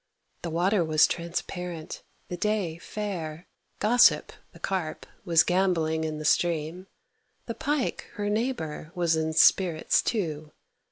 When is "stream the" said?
6.25-7.53